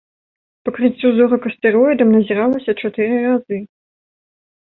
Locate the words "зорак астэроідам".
1.17-2.09